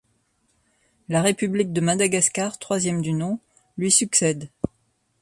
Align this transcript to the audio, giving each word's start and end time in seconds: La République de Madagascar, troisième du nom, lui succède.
La 1.09 1.21
République 1.21 1.73
de 1.73 1.79
Madagascar, 1.79 2.57
troisième 2.57 3.03
du 3.03 3.13
nom, 3.13 3.39
lui 3.77 3.91
succède. 3.91 4.49